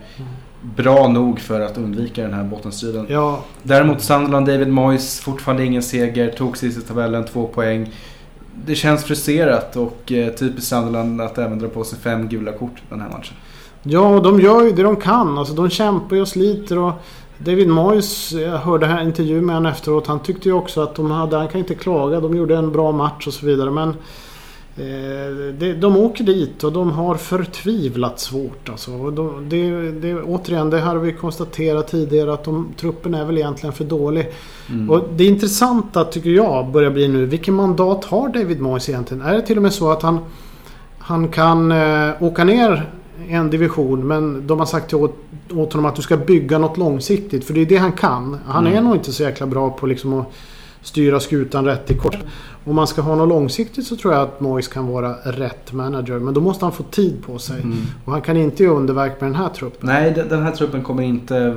[0.62, 3.06] bra nog för att undvika den här bottenstriden.
[3.08, 3.44] Ja.
[3.62, 6.30] Däremot Sunderland, David Moyes, fortfarande ingen seger.
[6.30, 7.92] Tog sist i tabellen, två poäng
[8.66, 12.82] det känns frustrerat och eh, typiskt Sunderland att även dra på sig fem gula kort
[12.90, 13.34] den här matchen.
[13.82, 15.38] Ja, och de gör ju det de kan.
[15.38, 16.78] Alltså, de kämpar ju och sliter.
[16.78, 16.92] Och
[17.38, 20.06] David Moyes, jag hörde här intervju med honom efteråt.
[20.06, 22.20] Han tyckte ju också att de hade, han kan inte klaga.
[22.20, 23.70] De gjorde en bra match och så vidare.
[23.70, 23.94] Men
[25.80, 28.68] de åker dit och de har förtvivlat svårt.
[28.68, 29.10] Alltså.
[29.40, 33.72] Det, det, återigen, det här har vi konstaterat tidigare att de, truppen är väl egentligen
[33.72, 34.32] för dålig.
[34.68, 34.90] Mm.
[34.90, 39.22] Och det intressanta tycker jag börjar bli nu, vilken mandat har David Moyes egentligen?
[39.22, 40.18] Är det till och med så att han,
[40.98, 42.90] han kan eh, åka ner
[43.28, 45.16] en division men de har sagt åt,
[45.50, 47.44] åt honom att du ska bygga något långsiktigt.
[47.44, 48.38] För det är det han kan.
[48.46, 48.78] Han mm.
[48.78, 50.32] är nog inte så jäkla bra på liksom att
[50.88, 52.18] styra skutan rätt i kort.
[52.64, 56.18] Om man ska ha något långsiktigt så tror jag att Moyes kan vara rätt manager.
[56.18, 57.60] Men då måste han få tid på sig.
[57.60, 57.76] Mm.
[58.04, 59.88] Och han kan inte göra underverk med den här truppen.
[59.88, 61.56] Nej, den här truppen kommer inte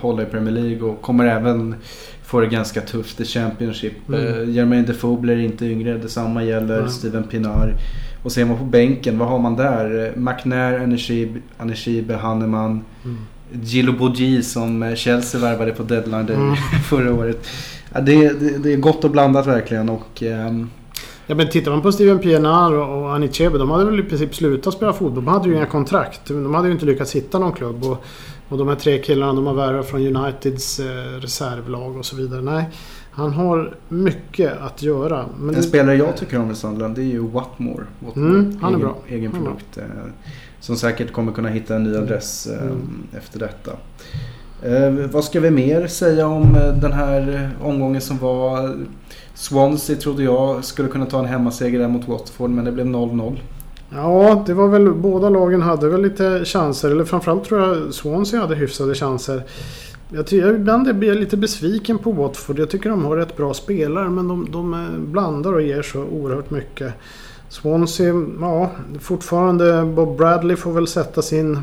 [0.00, 1.74] hålla i Premier League och kommer även
[2.22, 4.08] få det ganska tufft i Championship.
[4.08, 4.20] Mm.
[4.20, 5.98] Uh, Jermaine Defoe blir inte yngre.
[5.98, 6.90] Detsamma gäller mm.
[6.90, 7.74] Steven Pinar.
[8.22, 10.12] Och ser man på bänken, vad har man där?
[10.16, 10.98] McNair,
[11.58, 12.84] Anishibe, Hanneman.
[13.04, 13.18] Mm.
[13.62, 16.56] Gillo Bogi som Chelsea värvade på deadline mm.
[16.88, 17.46] förra året.
[17.94, 19.88] Ja, det, det, det, är gott och blandat verkligen.
[19.88, 20.70] Och, um...
[21.26, 23.58] Ja men tittar man på Steven Pienaar och Anichebe.
[23.58, 25.24] De hade väl i princip slutat spela fotboll.
[25.24, 26.20] De hade ju inga kontrakt.
[26.28, 27.84] De hade ju inte lyckats hitta någon klubb.
[27.84, 28.04] Och,
[28.48, 32.42] och de här tre killarna de har värvat från Uniteds eh, reservlag och så vidare.
[32.42, 32.64] Nej,
[33.12, 35.26] han har mycket att göra.
[35.40, 35.62] En det...
[35.62, 37.84] spelare jag tycker om i Sunderland det är ju Watmore.
[37.98, 38.96] Watmore mm, han är egen, bra.
[39.08, 39.78] Egen produkt.
[39.78, 39.84] Eh,
[40.60, 43.06] som säkert kommer kunna hitta en ny adress eh, mm.
[43.16, 43.72] efter detta.
[44.62, 48.76] Eh, vad ska vi mer säga om eh, den här omgången som var?
[49.34, 53.40] Swansea trodde jag skulle kunna ta en hemmaseger där mot Watford men det blev 0-0.
[53.90, 56.90] Ja, det var väl båda lagen hade väl lite chanser.
[56.90, 59.42] Eller framförallt tror jag Swansea hade hyfsade chanser.
[60.14, 62.58] Jag tycker, ibland blir jag lite besviken på Watford.
[62.58, 66.04] Jag tycker de har rätt bra spelare men de, de eh, blandar och ger så
[66.04, 66.92] oerhört mycket.
[67.48, 68.70] Swansea, ja
[69.00, 71.58] fortfarande Bob Bradley får väl sätta sin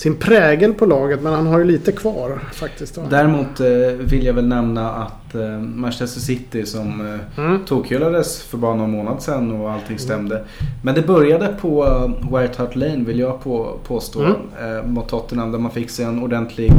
[0.00, 2.94] sin prägel på laget men han har ju lite kvar faktiskt.
[2.94, 3.02] Då.
[3.10, 3.66] Däremot eh,
[3.98, 7.64] vill jag väl nämna att eh, Manchester City som eh, mm.
[7.64, 10.36] tokhyllades för bara någon månad sedan och allting stämde.
[10.36, 10.48] Mm.
[10.82, 11.84] Men det började på
[12.32, 14.94] White Hart Lane vill jag på, påstå mm.
[14.94, 16.72] mot Tottenham där man fick sig en ordentlig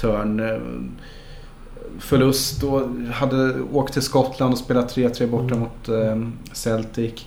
[0.00, 0.60] törn.
[1.98, 5.60] Förlust och hade åkt till Skottland och spelat 3-3 borta mm.
[5.60, 5.88] mot
[6.52, 7.26] Celtic.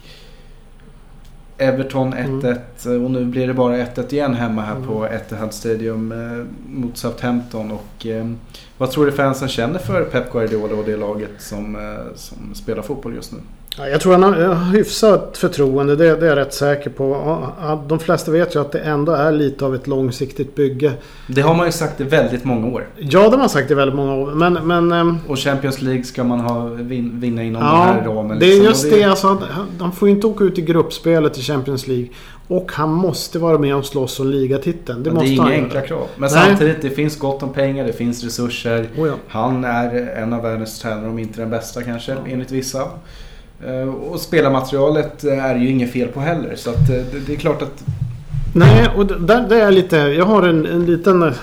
[1.58, 3.06] Everton 1-1 mm.
[3.06, 4.88] och nu blir det bara 1-1 igen hemma här mm.
[4.88, 7.72] på Etihad Stadium eh, mot Southampton.
[7.72, 8.32] Och, eh,
[8.78, 12.82] vad tror du fansen känner för Pep Guardiola och det laget som, eh, som spelar
[12.82, 13.40] fotboll just nu?
[13.78, 17.48] Jag tror han har hyfsat förtroende, det, det, är jag rätt säker på.
[17.88, 20.94] De flesta vet ju att det ändå är lite av ett långsiktigt bygge.
[21.28, 22.88] Det har man ju sagt i väldigt många år.
[22.98, 24.32] Ja, det har man sagt i väldigt många år.
[24.32, 28.40] Men, men, ehm, och Champions League ska man ha, vinna inom ja, den här ramen.
[28.40, 28.66] Det är liksom.
[28.66, 29.42] just det, alltså,
[29.80, 32.08] han får ju inte åka ut i gruppspelet i Champions League.
[32.48, 35.04] Och han måste vara med och slåss om ligatiteln.
[35.04, 36.08] Det, ja, det är inga enkla krav.
[36.16, 36.46] Men Nej.
[36.48, 38.90] samtidigt, det finns gott om pengar, det finns resurser.
[38.98, 39.14] Oh ja.
[39.28, 42.18] Han är en av världens tränare, om inte den bästa kanske, ja.
[42.28, 42.82] enligt vissa.
[43.68, 46.56] Eh, och spelarmaterialet är ju inget fel på heller.
[46.56, 46.96] Så att eh,
[47.28, 47.84] det är klart att...
[48.54, 49.98] Nej, och där, där är lite...
[49.98, 51.34] Jag har en, en liten eh,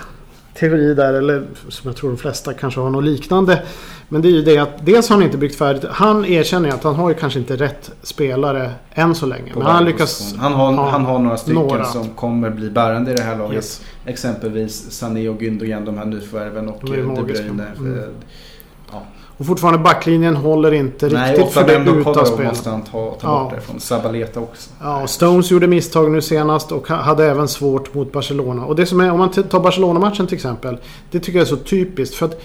[0.54, 3.62] teori där, eller som jag tror de flesta kanske har något liknande.
[4.08, 5.84] Men det är ju det att dels har han inte byggt färdigt.
[5.90, 9.52] Han erkänner ju att han har ju kanske inte rätt spelare än så länge.
[9.54, 10.34] Men han lyckas...
[10.38, 11.84] Han har, ha han har några stycken några.
[11.84, 13.54] som kommer bli bärande i det här laget.
[13.54, 13.82] Yes.
[14.06, 17.66] Exempelvis Sané och Gündogan, de här nyförvärven och De Bruyne.
[17.78, 18.00] Mm.
[19.42, 22.46] Och fortfarande backlinjen håller inte Nej, riktigt för det utaspel.
[22.46, 24.70] måste han ta, ta bort det från Sabaleta också.
[24.80, 28.66] Ja, Stones gjorde misstag nu senast och hade även svårt mot Barcelona.
[28.66, 30.78] Och det som är, om man tar Barcelona-matchen till exempel.
[31.10, 32.14] Det tycker jag är så typiskt.
[32.14, 32.42] För att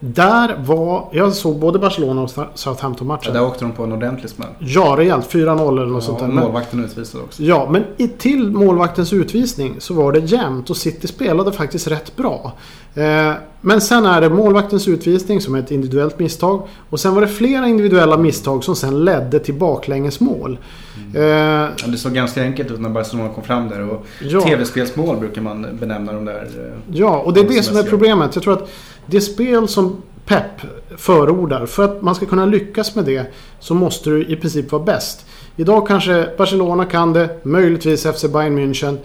[0.00, 1.08] där var...
[1.12, 3.32] Jag såg både Barcelona och Southampton-matchen.
[3.34, 4.48] Ja, där åkte de på en ordentlig smäll.
[4.58, 5.32] Ja, rejält.
[5.32, 6.26] 4-0 eller något ja, sånt där.
[6.26, 7.42] målvakten utvisade också.
[7.42, 7.84] Ja, men
[8.18, 12.52] till målvaktens utvisning så var det jämnt och City spelade faktiskt rätt bra.
[12.98, 16.68] Eh, men sen är det målvaktens utvisning som är ett individuellt misstag.
[16.90, 20.58] Och sen var det flera individuella misstag som sen ledde till baklängesmål.
[20.96, 21.22] Mm.
[21.22, 23.90] Eh, ja, det såg ganska enkelt ut när Barcelona kom fram där.
[23.90, 24.40] Och ja.
[24.40, 26.42] tv-spelsmål brukar man benämna de där.
[26.42, 28.34] Eh, ja, och det är det som är problemet.
[28.34, 28.70] Jag tror att
[29.06, 30.60] det spel som Pep
[30.96, 31.66] förordar.
[31.66, 33.26] För att man ska kunna lyckas med det
[33.60, 35.26] så måste du i princip vara bäst.
[35.56, 38.98] Idag kanske Barcelona kan det, möjligtvis FC Bayern München.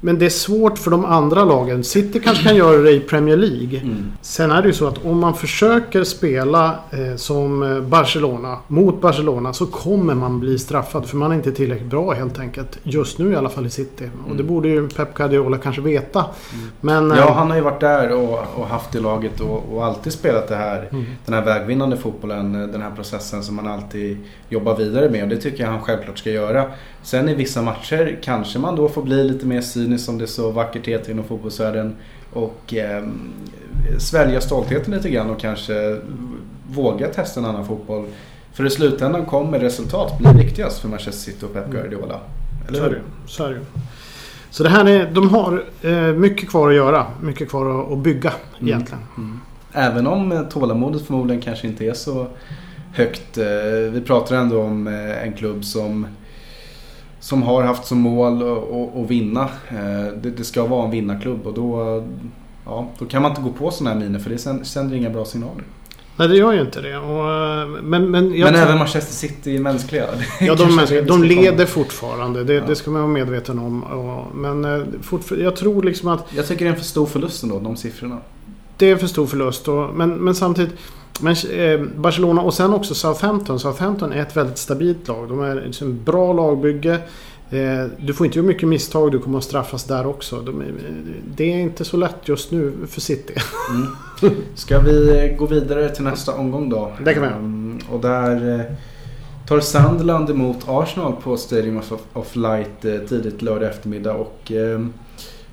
[0.00, 1.84] Men det är svårt för de andra lagen.
[1.84, 3.80] City kanske kan göra det i Premier League.
[3.80, 4.12] Mm.
[4.20, 9.00] Sen är det ju så att om man försöker spela eh, som eh, Barcelona mot
[9.00, 11.06] Barcelona så kommer man bli straffad.
[11.06, 12.78] För man är inte tillräckligt bra helt enkelt.
[12.82, 14.04] Just nu i alla fall i City.
[14.04, 14.24] Mm.
[14.24, 14.46] Och det mm.
[14.46, 16.20] borde ju Pep Guardiola kanske veta.
[16.20, 16.68] Mm.
[16.80, 19.84] Men, ja, eh, han har ju varit där och, och haft det laget och, och
[19.84, 20.88] alltid spelat det här.
[20.92, 21.04] Mm.
[21.24, 22.54] Den här vägvinnande fotbollen.
[22.54, 25.22] Eh, den här processen som man alltid jobbar vidare med.
[25.22, 26.64] Och det tycker jag han självklart ska göra.
[27.02, 30.50] Sen i vissa matcher kanske man då får bli lite mer cynisk som det så
[30.50, 31.96] vackert heter inom fotbollsvärlden.
[32.32, 33.04] Och eh,
[33.98, 36.00] svälja stoltheten lite grann och kanske
[36.70, 38.06] våga testa en annan fotboll.
[38.52, 42.20] För i slutändan kommer resultat bli viktigast för Manchester City och Pep Guardiola.
[42.68, 43.02] Eller hur?
[43.26, 43.60] Så är det
[44.50, 47.06] Så det här är, de har eh, mycket kvar att göra.
[47.22, 48.68] Mycket kvar att bygga mm.
[48.68, 49.02] egentligen.
[49.16, 49.40] Mm.
[49.72, 52.26] Även om eh, tålamodet förmodligen kanske inte är så
[52.92, 53.38] högt.
[53.38, 53.44] Eh,
[53.92, 54.86] vi pratar ändå om
[55.24, 56.06] en klubb som
[57.26, 58.42] som har haft som mål
[59.02, 59.48] att vinna.
[60.22, 62.04] Det, det, ska vara en vinnarklubb och då,
[62.64, 65.24] ja, då kan man inte gå på sådana här miner för det sänder inga bra
[65.24, 65.64] signaler.
[66.16, 66.98] Nej det gör ju inte det.
[66.98, 67.24] Och,
[67.68, 70.06] men men, men även Manchester City är mänskliga.
[70.40, 72.44] ja de, mänskliga, de leder fortfarande.
[72.44, 72.64] Det, ja.
[72.66, 73.84] det, ska man vara medveten om.
[74.34, 74.86] Men eh,
[75.38, 76.26] jag tror liksom att...
[76.36, 78.18] Jag tycker det är en för stor förlust ändå, de siffrorna.
[78.76, 79.68] Det är en för stor förlust.
[79.68, 80.74] Och, men, men samtidigt...
[81.20, 83.60] Men eh, Barcelona och sen också Southampton.
[83.60, 85.28] Southampton är ett väldigt stabilt lag.
[85.28, 87.00] De är liksom bra lagbygge.
[87.50, 90.44] Eh, du får inte göra mycket misstag, du kommer att straffas där också.
[91.36, 93.34] det är inte så lätt just nu för City.
[93.70, 94.36] Mm.
[94.54, 96.92] Ska vi gå vidare till nästa omgång då?
[97.04, 98.64] Det kan vi um, Och där eh,
[99.48, 104.14] tar Sunderland emot Arsenal på Stadium of, of Light eh, tidigt lördag eftermiddag.
[104.14, 104.52] Och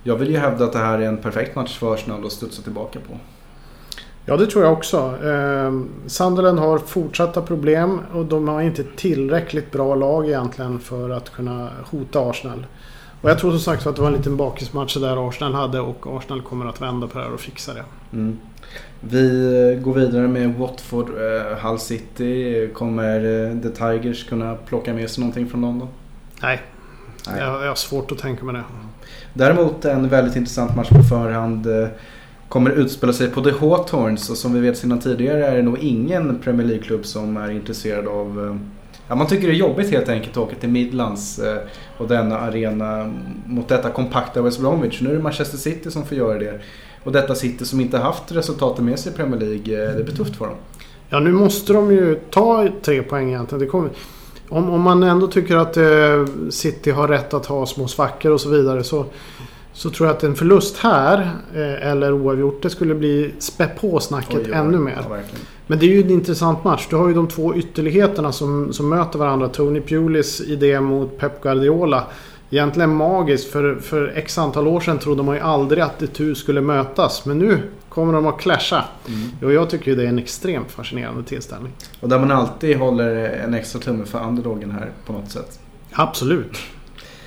[0.04, 2.62] jag vill ju hävda att det här är en perfekt match för Arsenal att studsa
[2.62, 3.18] tillbaka på.
[4.26, 4.98] Ja, det tror jag också.
[5.24, 5.72] Eh,
[6.08, 11.70] Sunderland har fortsatta problem och de har inte tillräckligt bra lag egentligen för att kunna
[11.92, 12.66] hota Arsenal.
[13.22, 16.18] Och jag tror som sagt att det var en liten bakismatch där Arsenal hade och
[16.18, 17.84] Arsenal kommer att vända på det här och fixa det.
[18.14, 18.40] Mm.
[19.00, 22.70] Vi går vidare med Watford, eh, Hull City.
[22.74, 25.88] Kommer eh, The Tigers kunna plocka med sig någonting från London?
[26.42, 26.62] Nej,
[27.28, 27.40] Nej.
[27.40, 28.64] Jag, jag har svårt att tänka mig det.
[29.34, 31.68] Däremot en väldigt intressant match på förhand.
[32.54, 35.78] Kommer utspela sig på The Hawthorns och som vi vet sedan tidigare är det nog
[35.80, 38.56] ingen Premier League-klubb som är intresserad av eh,
[39.08, 41.58] Ja, man tycker det är jobbigt helt enkelt att åka till Midlands eh,
[41.98, 43.14] och denna arena
[43.46, 45.02] mot detta kompakta West Bromwich.
[45.02, 46.60] Nu är det Manchester City som får göra det.
[47.04, 50.16] Och detta City som inte haft resultaten med sig i Premier League, eh, det blir
[50.16, 50.56] tufft för dem.
[51.10, 53.60] Ja, nu måste de ju ta tre poäng egentligen.
[53.60, 53.90] Det kommer,
[54.50, 55.78] om, om man ändå tycker att
[56.54, 59.06] City har rätt att ha små svackor och så vidare så
[59.74, 64.00] så tror jag att en förlust här eh, eller oavgjort det skulle bli spä på
[64.00, 65.06] snacket oj, oj, ännu mer.
[65.10, 65.18] Ja,
[65.68, 66.88] Men det är ju en intressant match.
[66.90, 69.48] Du har ju de två ytterligheterna som, som möter varandra.
[69.48, 72.08] Tony Pulis idé mot Pep Guardiola.
[72.50, 73.52] Egentligen magiskt.
[73.52, 77.26] För, för x antal år sedan trodde man ju aldrig att de tu skulle mötas.
[77.26, 77.60] Men nu
[77.90, 78.86] kommer de att clasha.
[79.08, 79.30] Mm.
[79.44, 81.74] Och jag tycker ju det är en extremt fascinerande tillställning.
[82.00, 85.60] Och där man alltid håller en extra tumme för underdogen här på något sätt.
[85.92, 86.58] Absolut.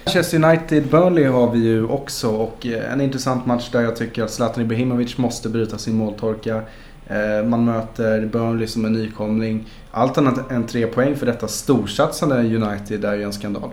[0.07, 4.31] Manchester United-Burnley har vi ju också och eh, en intressant match där jag tycker att
[4.31, 6.63] Zlatan Ibrahimovic måste bryta sin måltorka.
[7.07, 9.65] Eh, man möter Burnley som en nykomling.
[9.91, 13.71] Allt annat än tre poäng för detta storsatsande United är ju en skandal.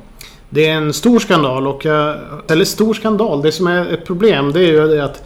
[0.49, 1.85] Det är en stor skandal och...
[1.85, 2.15] Eh,
[2.49, 3.41] eller stor skandal.
[3.41, 5.23] Det som är ett problem det är ju det att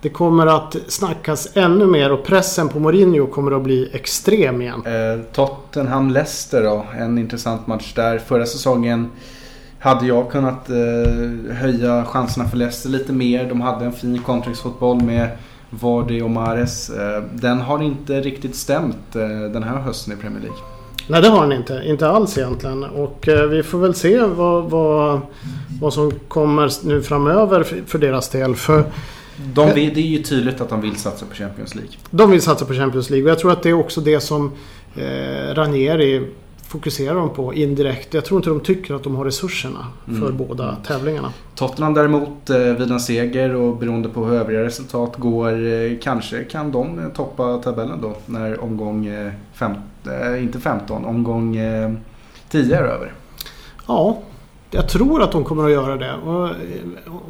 [0.00, 4.82] det kommer att snackas ännu mer och pressen på Mourinho kommer att bli extrem igen.
[5.32, 6.86] Tottenham-Leicester då.
[6.98, 8.18] En intressant match där.
[8.18, 9.10] Förra säsongen
[9.80, 13.48] hade jag kunnat eh, höja chanserna för Leicester lite mer.
[13.48, 15.28] De hade en fin kontringsfotboll med
[15.70, 16.90] Vardy och Mares.
[16.90, 20.58] Eh, den har inte riktigt stämt eh, den här hösten i Premier League.
[21.06, 21.82] Nej det har den inte.
[21.86, 22.84] Inte alls egentligen.
[22.84, 25.20] Och eh, vi får väl se vad, vad,
[25.80, 28.54] vad som kommer nu framöver för, för deras del.
[28.56, 28.84] För,
[29.54, 31.92] de vill, det är ju tydligt att de vill satsa på Champions League.
[32.10, 34.52] De vill satsa på Champions League och jag tror att det är också det som
[34.96, 36.26] eh, Ranieri
[36.70, 38.14] fokuserar de på indirekt.
[38.14, 40.36] Jag tror inte de tycker att de har resurserna för mm.
[40.36, 41.32] båda tävlingarna.
[41.54, 46.44] Tottenham däremot eh, vid en seger och beroende på hur övriga resultat går eh, kanske
[46.44, 49.08] kan de eh, toppa tabellen då när omgång
[49.52, 49.72] fem,
[50.38, 51.58] inte 15, omgång
[52.48, 53.12] 10 är över.
[53.86, 54.18] Ja,
[54.70, 56.14] jag tror att de kommer att göra det.
[56.14, 56.50] Och,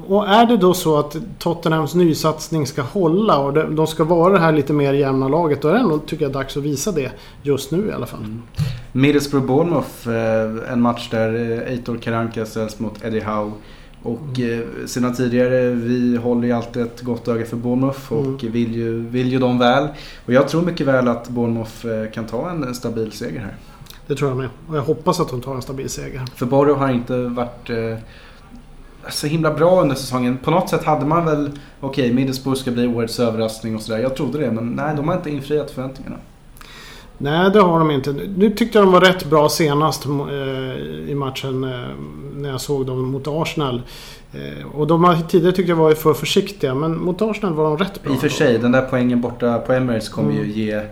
[0.08, 4.38] och, är det då så att Tottenhams nysatsning ska hålla och de ska vara det
[4.38, 5.62] här lite mer jämna laget.
[5.62, 8.20] Då är det ändå, tycker jag, dags att visa det just nu i alla fall.
[8.20, 8.42] Mm.
[8.92, 13.52] Middlesbrough Bournemouth, eh, en match där eh, Eitor Karanka ställs mot Eddie Howe.
[14.02, 14.66] Och mm.
[14.86, 18.52] sedan tidigare, vi håller ju alltid ett gott öga för Bournemouth och mm.
[18.52, 19.88] vill, ju, vill ju dem väl.
[20.26, 23.54] Och jag tror mycket väl att Bournemouth kan ta en, en stabil seger här.
[24.10, 24.48] Det tror jag med.
[24.68, 26.22] Och jag hoppas att de tar en stabil seger.
[26.34, 27.98] För Borro har inte varit eh,
[29.10, 30.38] så himla bra under säsongen.
[30.38, 33.98] På något sätt hade man väl, okej okay, Middlesbrough ska bli årets överraskning och sådär.
[33.98, 36.16] Jag trodde det, men nej, de har inte infriat förväntningarna.
[37.18, 38.12] Nej, det har de inte.
[38.12, 41.70] Nu tyckte jag de var rätt bra senast eh, i matchen eh,
[42.36, 43.82] när jag såg dem mot Arsenal.
[44.32, 47.78] Eh, och de har tidigare tyckte jag var för försiktiga, men mot Arsenal var de
[47.78, 48.12] rätt bra.
[48.12, 50.44] I och för sig, den där poängen borta på Emirates kommer mm.
[50.44, 50.82] ju ge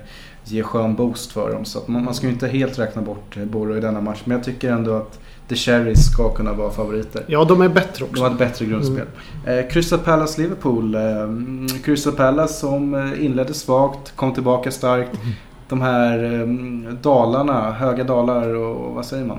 [0.51, 1.65] ge skön boost för dem.
[1.65, 4.21] Så man, man ska ju inte helt räkna bort eh, Boro i denna match.
[4.25, 7.25] Men jag tycker ändå att The Cherries ska kunna vara favoriter.
[7.27, 8.15] Ja, de är bättre också.
[8.15, 9.07] De har ett bättre grundspel.
[9.47, 9.59] Mm.
[9.59, 10.95] Eh, Crystal Palace-Liverpool.
[10.95, 15.15] Eh, Crystal Palace som eh, inledde svagt, kom tillbaka starkt.
[15.15, 15.35] Mm.
[15.69, 19.39] de här um, dalarna, höga dalar och vad säger man?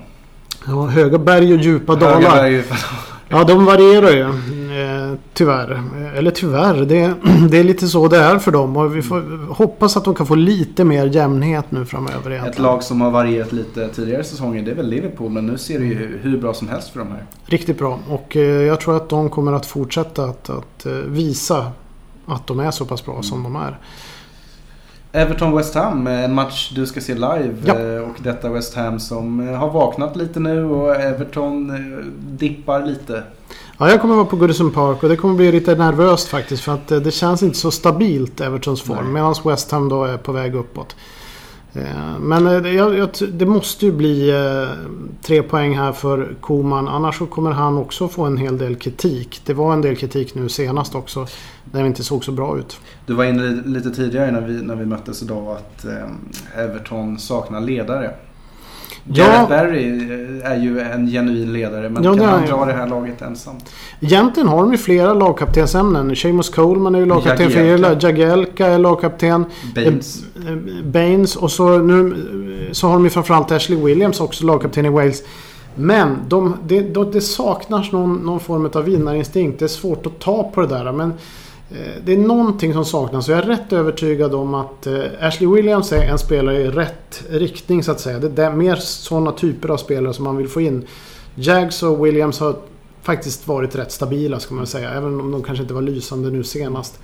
[0.68, 2.22] Ja, höga berg och djupa dalar.
[2.22, 2.76] berg, djupa
[3.32, 4.24] Ja, de varierar ju.
[4.82, 5.84] Eh, tyvärr.
[6.16, 6.86] Eller tyvärr.
[6.86, 7.14] Det,
[7.50, 8.78] det är lite så det är för dem.
[8.78, 12.46] Och vi får hoppas att de kan få lite mer jämnhet nu framöver egentligen.
[12.46, 15.80] Ett lag som har varierat lite tidigare säsonger det är väl Liverpool men nu ser
[15.80, 17.26] det ju hur, bra som helst för de här.
[17.46, 18.00] Riktigt bra.
[18.10, 21.72] Och eh, jag tror att de kommer att fortsätta att, att eh, visa
[22.26, 23.80] att de är så pass bra som de är.
[25.12, 27.56] Everton-West Ham, eh, en match du ska se live.
[27.66, 27.80] Ja.
[27.80, 31.72] eh, Och detta West Ham som eh, har vaknat lite nu och Everton
[32.20, 33.24] dippar lite.
[33.78, 36.64] Ja, jag kommer vara på Goodison Park och det kommer bli lite nervöst faktiskt.
[36.64, 39.14] För att det känns inte så stabilt Evertons form.
[39.14, 40.96] Medan West Ham då är på väg uppåt.
[41.74, 44.70] Eh, men eh, det- jag, jag, det måste ju bli eh,
[45.22, 46.88] tre poäng här för Koman.
[46.88, 49.42] Annars så kommer han också få en hel del kritik.
[49.46, 51.28] Det var en del kritik nu senast också.
[51.72, 52.80] När det inte såg så bra ut.
[53.06, 55.86] Du var inne lite tidigare när vi, när vi möttes idag att
[56.56, 58.12] Everton saknar ledare.
[59.04, 59.26] Ja.
[59.26, 59.88] Gareth Barry
[60.44, 63.56] eh, är ju en genuin ledare men Ja, kan han dra det här laget ensam?
[64.00, 66.16] Egentligen har de ju flera lagkaptensämnen.
[66.16, 67.60] Seamus Coleman är ju lagkapten för.
[67.60, 68.04] Irland.
[68.04, 69.46] Jagielka är lagkapten.
[69.76, 70.24] Baines.
[70.48, 72.08] Eh, Baines och så nu
[72.68, 75.24] eh, så har de ju framförallt Ashley Williams också lagkapten i Wales.
[75.76, 79.60] Men de, det, de, det saknas någon, någon form av vinnarinstinkt.
[79.60, 80.92] Det är svårt att ta på det där.
[80.92, 81.16] Men eh,
[81.72, 83.30] Eh, det är någonting som saknas.
[83.30, 87.24] Och jag är rätt övertygad om att eh, Ashley Williams är en spelare i rätt
[87.30, 88.20] riktning så att säga.
[88.20, 90.88] Det är mer sådana typer av spelare som man vill få in.
[91.36, 92.56] Jags och Williams har
[93.02, 94.90] faktiskt varit rätt stabila ska man säga.
[94.90, 97.00] Även om de kanske inte var lysande nu senast.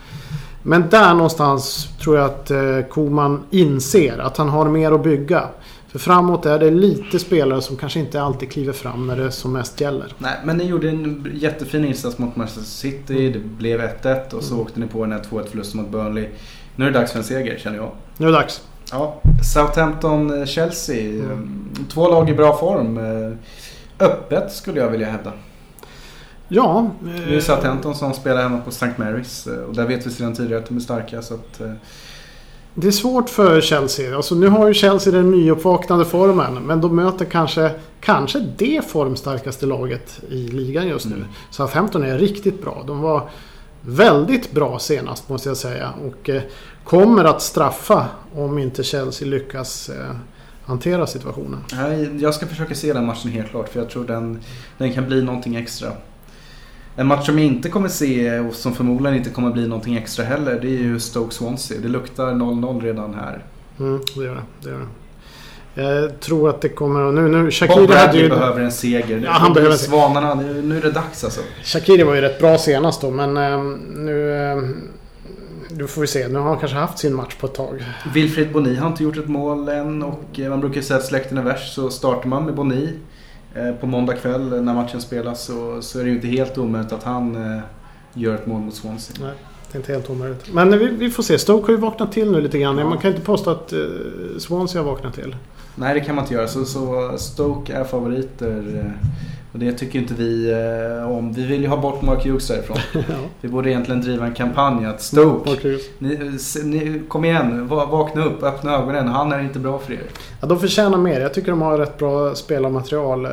[0.63, 5.49] Men där någonstans tror jag att eh, Koman inser att han har mer att bygga.
[5.95, 9.53] För framåt är det lite spelare som kanske inte alltid kliver fram när det som
[9.53, 10.13] mest gäller.
[10.17, 13.29] Nej, men ni gjorde en jättefin insats mot Manchester City.
[13.29, 14.65] Det blev 1-1 och så Mm.
[14.65, 16.27] åkte ni på den här 2-1 förlusten mot Burnley.
[16.75, 17.91] Nu är det dags för en seger känner jag.
[18.17, 18.61] Nu är det dags.
[18.91, 19.21] Ja,
[19.53, 21.09] Southampton-Chelsea.
[21.23, 21.65] Mm.
[21.89, 22.97] Två lag i bra form.
[22.97, 23.31] Eh,
[24.05, 25.31] Öppet skulle jag vilja hävda.
[26.47, 26.91] Ja.
[27.01, 28.89] Det är eh, Southampton som spelar hemma på St.
[28.97, 29.47] Marys.
[29.47, 31.21] eh, Och där vet vi sedan tidigare att de är starka.
[31.21, 31.71] Så att, eh,
[32.77, 34.15] Det är svårt för Chelsea.
[34.15, 36.53] Alltså, nu har ju Chelsea den nyuppvaknande formen.
[36.53, 41.15] Men de möter kanske, kanske det formstarkaste laget i ligan just nu.
[41.15, 41.27] Mm.
[41.51, 42.83] Southampton är riktigt bra.
[42.87, 43.29] De var
[43.81, 45.93] väldigt bra senast måste jag säga.
[46.07, 46.41] Och eh,
[46.83, 50.15] kommer att straffa om inte Chelsea lyckas eh,
[50.65, 51.59] hantera situationen.
[52.19, 53.69] jag ska försöka se den matchen helt klart.
[53.69, 54.39] För jag tror den,
[54.77, 55.91] den kan bli någonting extra.
[56.95, 60.25] En match som jag inte kommer se och som förmodligen inte kommer bli någonting extra
[60.25, 60.59] heller.
[60.61, 61.81] Det är ju Stoke-Swansea.
[61.81, 63.43] Det luktar 0-0 redan här.
[63.79, 64.41] Mm, det gör det.
[64.61, 64.87] det, gör det.
[65.81, 67.11] Jag tror att det kommer...
[67.11, 69.21] Nu, nu, Bob Shakiri, hade Bradley ju, behöver en seger.
[69.25, 69.75] Ja, han behöver.
[69.75, 71.41] Svanarna, nu, nu är det dags alltså.
[71.63, 73.63] Shakiri var ju rätt bra senast då men eh,
[73.95, 74.35] nu...
[74.35, 74.57] Eh,
[75.69, 76.27] nu får vi se.
[76.27, 77.83] Nu har han kanske haft sin match på ett tag.
[78.13, 81.37] Wilfried Boni har inte gjort ett mål än och eh, man brukar säga att släkten
[81.37, 81.73] är värst.
[81.73, 82.93] Så startar man med Boni
[83.79, 87.03] på måndag kväll när matchen spelas så, så är det ju inte helt omöjligt att
[87.03, 87.61] han eh,
[88.13, 89.17] gör ett mål mot Swansea.
[89.21, 89.33] Nej,
[89.71, 90.53] det är inte helt omöjligt.
[90.53, 91.39] Men vi, vi får se.
[91.39, 92.77] Stoke har ju vaknat till nu lite grann.
[92.77, 92.89] Ja.
[92.89, 93.79] Man kan inte påstå att eh,
[94.37, 95.35] Swansea har vaknat till.
[95.75, 96.47] Nej det kan man inte göra.
[96.47, 98.63] Så, så Stoke är favoriter.
[98.85, 98.91] eh,
[99.53, 100.51] Och det tycker inte vi
[101.01, 101.33] eh, om.
[101.33, 102.77] Vi vill ju ha bort Mark Hughes därifrån.
[102.93, 103.01] ja.
[103.41, 108.43] Vi borde egentligen driva en kampanj att Stoke, ni, ni, kom igen, va- vakna upp,
[108.43, 109.07] öppna ögonen.
[109.07, 110.01] Han är inte bra för er.
[110.41, 111.19] Ja, de förtjänar mer.
[111.21, 113.31] Jag tycker de har rätt bra spelarmaterial eh,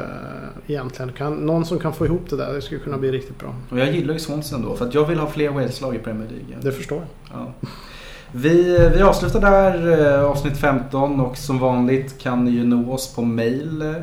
[0.66, 1.12] egentligen.
[1.12, 3.54] Kan, någon som kan få ihop det där, det skulle kunna bli riktigt bra.
[3.70, 6.28] Och jag gillar ju Swansea ändå för att jag vill ha fler Wales-lag i Premier
[6.28, 6.56] League.
[6.60, 7.38] Det förstår jag.
[7.40, 7.68] Ja.
[8.34, 13.14] Vi, vi avslutar där eh, avsnitt 15 och som vanligt kan ni ju nå oss
[13.14, 13.94] på mail.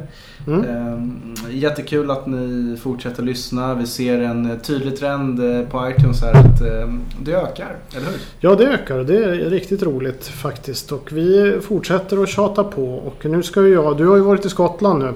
[0.47, 0.63] Mm.
[0.63, 3.73] Ehm, Jättekul att ni fortsätter lyssna.
[3.73, 8.19] Vi ser en tydlig trend eh, på iTunes här att ehm, det ökar, eller hur?
[8.39, 8.97] Ja, det ökar.
[8.97, 10.91] Det är riktigt roligt faktiskt.
[10.91, 12.93] Och vi fortsätter att tjata på.
[12.93, 13.97] Och nu ska ju jag...
[13.97, 15.13] Du har ju varit i Skottland nu.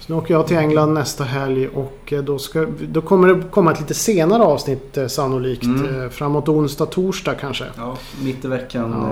[0.00, 3.42] Så nu åker jag till England nästa helg och eh, då, ska, då kommer det
[3.50, 5.64] komma ett lite senare avsnitt eh, sannolikt.
[5.64, 6.02] Mm.
[6.02, 7.64] Eh, Framåt onsdag, torsdag kanske.
[7.76, 9.06] Ja, mitt i veckan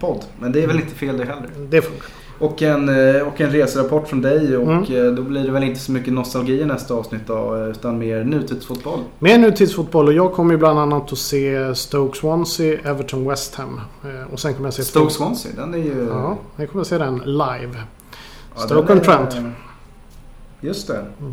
[0.00, 0.16] Ja.
[0.40, 1.48] Men det är väl inte fel det heller.
[1.70, 2.06] Det funkar.
[2.38, 2.88] Och en,
[3.22, 5.14] och en reserapport från dig och Mm.
[5.16, 9.00] då blir det väl inte så mycket nostalgi i nästa avsnitt då, utan mer nutidsfotboll.
[9.18, 13.80] Mer nutidsfotboll och jag kommer ju bland annat att se Stoke Swansea, Everton West Ham.
[14.32, 14.84] Och sen kommer jag se...
[14.84, 16.06] Stoke Swansea, den är ju...
[16.10, 17.82] Ja, jag kommer att se den live.
[18.54, 19.36] Ja, Stoke on Trent.
[20.60, 21.04] Just det.
[21.20, 21.32] Mm.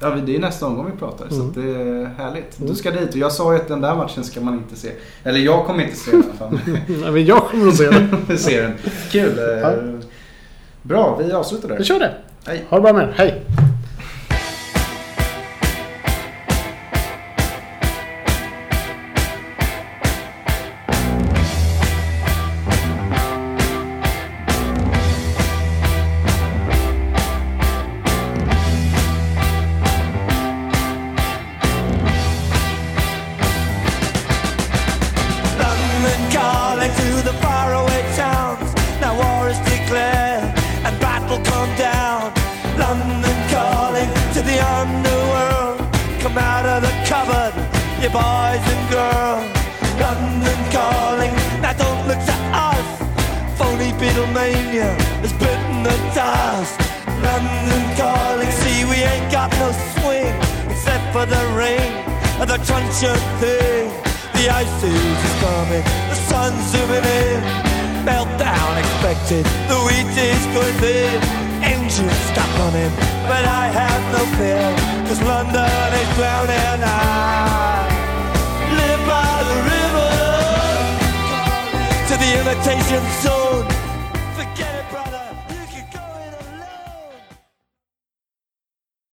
[0.00, 1.48] Ja, det är nästa omgång vi pratar så Mm.
[1.48, 2.58] att det är härligt.
[2.58, 2.70] Mm.
[2.70, 4.90] Du ska dit och jag sa ju att den där matchen ska man inte se.
[5.24, 6.58] Eller jag kommer inte se den i alla fall.
[6.88, 8.38] Nej, men jag kommer att se den.
[8.38, 8.72] Ser den.
[9.10, 9.38] Kul.
[9.38, 9.72] eh, Ja.
[10.82, 11.78] Bra, vi avslutar där.
[11.78, 12.14] Vi kör det.
[12.46, 12.64] Hej.
[12.68, 13.12] Ha det bra med.
[13.16, 13.42] Hej!